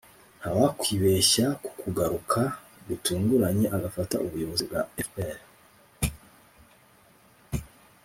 nta 0.39 0.49
wakwibeshya 0.59 1.45
ku 1.63 1.71
kugaruka 1.81 2.39
gutunguranye 2.87 3.65
agafata 3.75 4.15
ubuyobozi 4.25 4.63
bwa 4.69 4.81
fpr 5.05 5.39